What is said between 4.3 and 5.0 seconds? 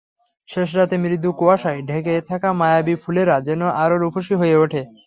হয়ে ওঠে।